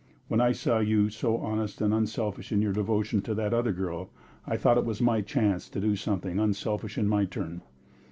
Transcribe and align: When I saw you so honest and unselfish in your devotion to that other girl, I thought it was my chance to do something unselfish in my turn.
When 0.29 0.41
I 0.41 0.51
saw 0.51 0.79
you 0.79 1.11
so 1.11 1.37
honest 1.37 1.79
and 1.79 1.93
unselfish 1.93 2.51
in 2.51 2.59
your 2.59 2.73
devotion 2.73 3.21
to 3.21 3.35
that 3.35 3.53
other 3.53 3.71
girl, 3.71 4.09
I 4.47 4.57
thought 4.57 4.79
it 4.79 4.83
was 4.83 4.99
my 4.99 5.21
chance 5.21 5.69
to 5.69 5.79
do 5.79 5.95
something 5.95 6.39
unselfish 6.39 6.97
in 6.97 7.07
my 7.07 7.25
turn. 7.25 7.61